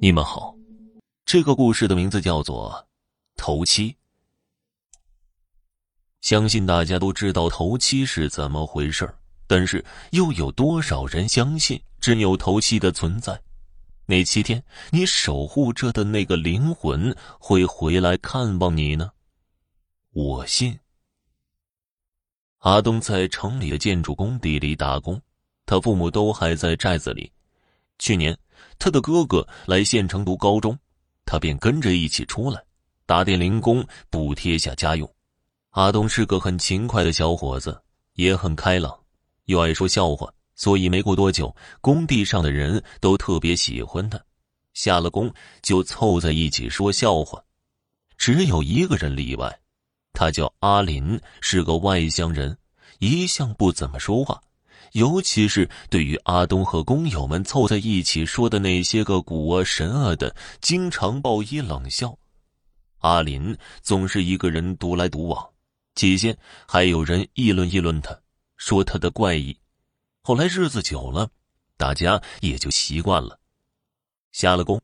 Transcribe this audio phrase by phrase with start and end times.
[0.00, 0.54] 你们好，
[1.24, 2.70] 这个故事的名字叫做
[3.34, 3.90] 《头七》。
[6.20, 9.12] 相信大家都知道头七是怎么回事
[9.48, 13.40] 但是又有多少人相信真有头七的存在？
[14.06, 19.10] 那七天，你守护着的那个灵魂会回来看望你呢？
[20.12, 20.78] 我信。
[22.58, 25.20] 阿东在城里的建筑工地里打工，
[25.66, 27.32] 他父母都还在寨子里。
[27.98, 28.38] 去年。
[28.78, 30.78] 他的哥哥来县城读高中，
[31.24, 32.62] 他便跟着一起出来，
[33.06, 35.08] 打点零工补贴下家用。
[35.70, 37.80] 阿东是个很勤快的小伙子，
[38.14, 38.98] 也很开朗，
[39.44, 44.20] 又爱说笑话，所以没过多久，工地上的人都特别喜欢他。
[44.74, 47.42] 下了工就凑在一起说笑话，
[48.16, 49.60] 只有一个人例外，
[50.12, 52.56] 他叫阿林，是个外乡人，
[52.98, 54.40] 一向不怎么说话。
[54.92, 62.18] 尤其是对于阿东和工友们凑在一起说的那些个古啊神啊的，经常报以冷笑。
[62.98, 65.50] 阿林总是一个人独来独往，
[65.94, 68.18] 起先还有人议论议论他，
[68.56, 69.56] 说他的怪异。
[70.22, 71.30] 后来日子久了，
[71.76, 73.38] 大家也就习惯了。
[74.32, 74.80] 下了工，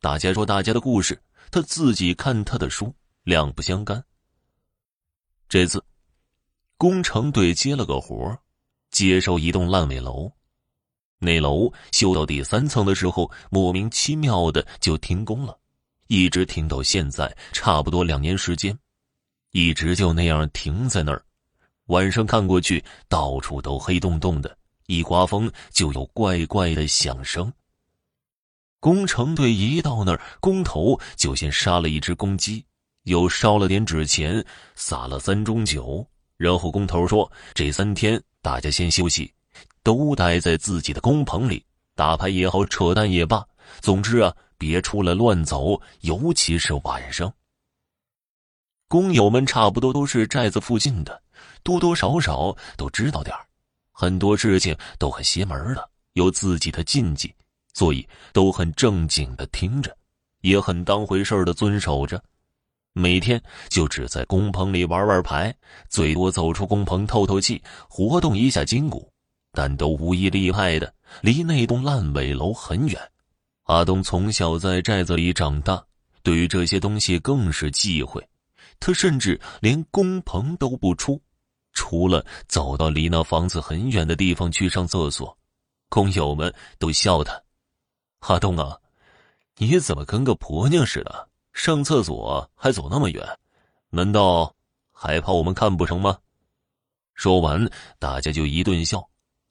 [0.00, 4.04] 大家说大家的故事，他自己看他的书，两不相干。
[5.48, 5.82] 这次，
[6.76, 8.38] 工程队接了个活。
[8.98, 10.28] 接收一栋烂尾楼，
[11.20, 15.56] 那楼修到第三层的时候，莫名其妙的就停工了，
[16.08, 18.76] 一直停到现在，差不多两年时间，
[19.52, 21.24] 一直就那样停在那儿。
[21.84, 27.52] 晚上看过去，到处都黑洞洞的，一刮风就有怪怪的响声。
[28.80, 32.64] 工程队一到那儿，工头就先杀了一只公鸡，
[33.04, 36.04] 又烧了点纸钱，撒了三盅酒，
[36.36, 39.32] 然后工头说：“这三天。”大家先休息，
[39.82, 43.44] 都待在自己的工棚里打牌也好，扯淡也罢，
[43.80, 47.32] 总之啊，别出来乱走，尤其是晚上。
[48.86, 51.22] 工友们差不多都是寨子附近的，
[51.62, 53.36] 多多少少都知道点
[53.92, 57.34] 很多事情都很邪门的，有自己的禁忌，
[57.74, 59.94] 所以都很正经的听着，
[60.40, 62.22] 也很当回事的遵守着。
[62.92, 65.54] 每天就只在工棚里玩玩牌，
[65.88, 69.08] 最多走出工棚透透气，活动一下筋骨，
[69.52, 73.00] 但都无一例外的离那栋烂尾楼很远。
[73.64, 75.84] 阿东从小在寨子里长大，
[76.22, 78.26] 对于这些东西更是忌讳，
[78.80, 81.20] 他甚至连工棚都不出，
[81.72, 85.36] 除了走到离那房子很远的地方去上厕所。
[85.88, 87.40] 工友们都笑他
[88.20, 88.76] ：“阿东啊，
[89.56, 93.26] 你怎么跟个婆娘似的？”上厕所还走那么远，
[93.90, 94.54] 难道
[94.92, 96.16] 还怕我们看不成吗？
[97.14, 99.04] 说完，大家就一顿笑。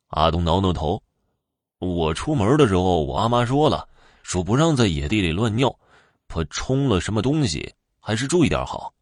[0.07, 1.03] 阿东挠挠头
[1.79, 3.85] ：“我出门的时候，我阿妈说了，
[4.23, 5.77] 说不让在野地里乱尿，
[6.29, 8.93] 怕冲了什么东西，还是注意点好。”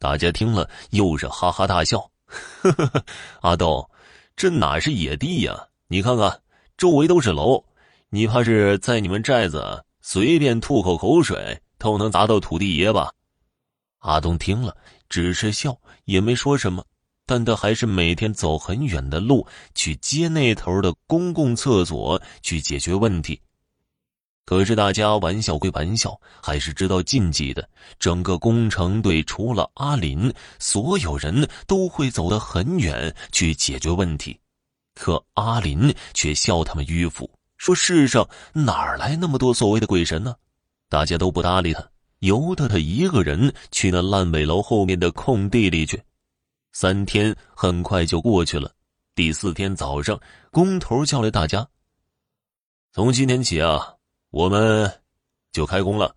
[0.00, 1.98] 大家听了又是哈哈大笑。
[2.62, 3.04] 呵呵呵，
[3.42, 3.90] 阿东，
[4.36, 5.68] 这哪是野地呀？
[5.86, 6.40] 你看看，
[6.78, 7.62] 周围都是楼，
[8.08, 11.60] 你怕是在你们寨子随便吐口口水？
[11.84, 13.12] 都能砸到土地爷吧？
[13.98, 14.76] 阿东听了，
[15.08, 16.84] 只是笑，也没说什么。
[17.26, 23.40] 但他还是每天走很远的路去接那头的公共厕所去解决问题。
[24.44, 27.66] 可是大家玩笑归玩笑，还是知道禁忌的。
[27.98, 34.38] 整个工程队除了阿林，所有人都会走得很远去解决问题。
[34.94, 40.36] 可阿林却笑他们迂腐，说世上哪来那么多所谓的鬼神呢？
[40.94, 41.84] 大家都不搭理他，
[42.20, 46.00] 由得他一个人去那烂尾楼后面的空地里去。
[46.70, 48.70] 三天很快就过去了。
[49.12, 50.16] 第四天早上，
[50.52, 51.66] 工头叫来大家
[52.94, 53.92] ：“从今天起啊，
[54.30, 54.88] 我们
[55.50, 56.14] 就开工了，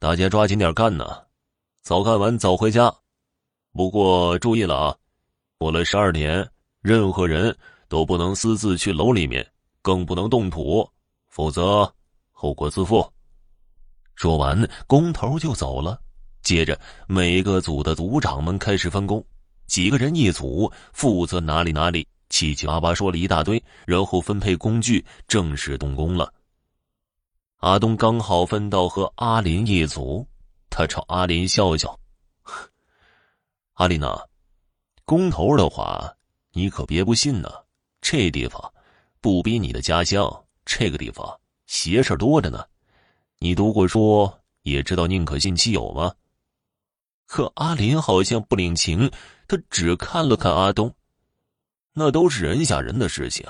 [0.00, 1.22] 大家抓紧点干呐，
[1.80, 2.92] 早干完早回家。
[3.72, 4.96] 不过注意了啊，
[5.58, 6.44] 过了十二点，
[6.82, 9.48] 任何人都不能私自去楼里面，
[9.80, 10.84] 更不能动土，
[11.28, 11.88] 否则
[12.32, 13.08] 后果自负。”
[14.16, 16.00] 说完，工头就走了。
[16.42, 19.24] 接着，每个组的组长们开始分工，
[19.66, 26.32] 几个人一组，负责哪里哪里，七七八八说了一大堆，然后分配工具，正式动工了。
[27.58, 30.26] 阿东刚好分到和阿林一组，
[30.70, 31.98] 他朝阿林笑笑
[33.74, 34.18] ：“阿林呐，
[35.04, 36.10] 工头的话，
[36.52, 37.50] 你可别不信呢。
[38.00, 38.72] 这地方
[39.20, 42.64] 不比你的家乡，这个地方邪事多着呢。”
[43.38, 44.30] 你读过书，
[44.62, 46.12] 也知道宁可信其有吗？
[47.26, 49.10] 可阿林好像不领情，
[49.46, 50.94] 他只看了看阿东。
[51.92, 53.44] 那都是人吓人的事情，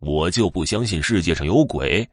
[0.00, 2.08] 我就不相信世界上有鬼。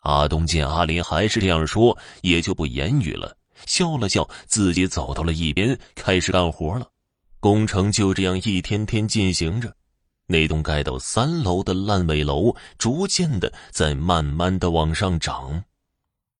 [0.00, 3.36] 阿东见阿林还是这样说，也就不言语了，
[3.66, 6.90] 笑了笑，自己走到了一边，开始干活了。
[7.38, 9.74] 工程就这样一天天进行着，
[10.26, 15.62] 那栋盖到三楼的烂尾楼逐渐的在慢慢的往上涨。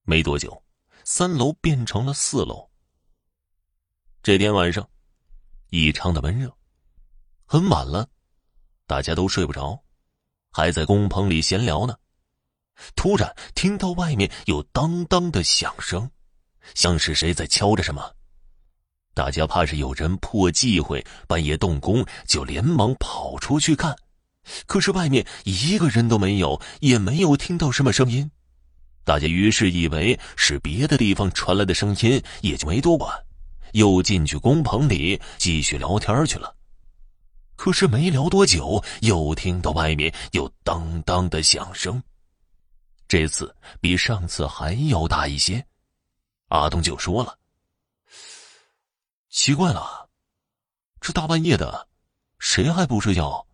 [0.04, 0.62] 没多久，
[1.04, 2.68] 三楼变成了四楼。
[4.22, 4.88] 这天晚上，
[5.70, 6.52] 异常的闷热，
[7.46, 8.08] 很晚了，
[8.86, 9.82] 大家都睡不着，
[10.50, 11.96] 还在工棚里闲聊呢。
[12.96, 16.10] 突然听到外面有当当的响声，
[16.74, 18.14] 像是谁在敲着什么。
[19.12, 23.94] 大家怕是有人破忌讳，半夜动工，就连忙跑出去看。
[24.66, 28.30] 可是外面一个人都没有，也没有听到什么声音。
[29.04, 33.12] 大家于是以为是别的地方传来的声音，也就没多管，
[33.72, 36.54] 又进去工棚里继续聊天去了。
[37.56, 42.02] 可是没聊多久，又听到外面有当当的响声。
[43.08, 45.66] 这次比上次还要大一些，
[46.48, 47.36] 阿东就说了
[49.28, 50.08] ：“奇怪了，
[51.00, 51.88] 这大半夜的，
[52.38, 53.44] 谁还不睡觉，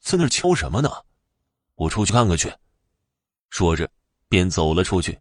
[0.00, 0.90] 在那敲什么呢？
[1.76, 2.52] 我出去看看去。”
[3.48, 3.90] 说着，
[4.28, 5.18] 便走了出去。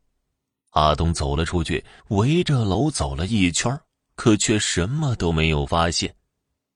[0.72, 3.80] 阿东走了出去，围着楼走了一圈，
[4.16, 6.13] 可却什么都没有发现。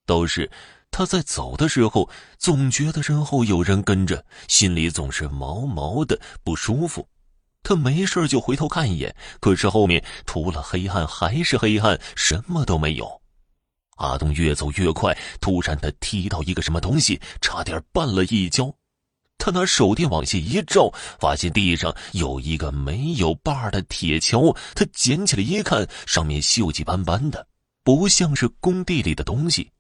[0.06, 0.50] 都是
[0.90, 7.06] 他在走的时候，总觉得身后有人跟着，心里总是毛毛的不舒服。
[7.62, 13.22] 他没事就回头看一眼，可是后面除了黑暗还是黑暗，什么都没有。
[13.98, 18.74] 阿东越走越快，突然他踢到一个什么东西，差点绊了一跤。
[19.40, 24.56] 他拿手电往下一照，发现地上有一个没有把的铁锹。
[24.76, 27.48] 他捡起来一看，上面锈迹斑斑的，
[27.84, 29.72] 不像是工地里的东西。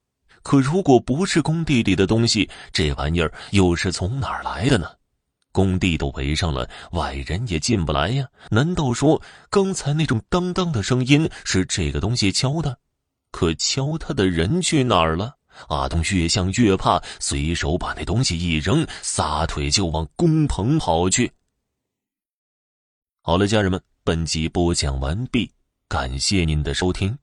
[0.42, 4.90] 可如果不是工地里的东西，这玩意儿又是从哪儿来的呢？
[5.52, 8.26] 工地都围上了，外人也进不来呀。
[8.50, 12.78] 难道说刚才那种当当的声音是这个东西敲的？
[13.32, 15.36] 可敲他的人去哪儿了？
[15.68, 21.32] 阿东越想越怕，随手把那东西一扔，撒腿就往工棚跑去。
[23.22, 25.52] 好了，家人们，本集播讲完毕，
[25.88, 27.18] 感谢您的收听。